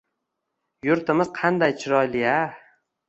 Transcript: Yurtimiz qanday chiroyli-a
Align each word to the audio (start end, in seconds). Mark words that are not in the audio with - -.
Yurtimiz 0.89 1.31
qanday 1.41 1.77
chiroyli-a 1.85 2.37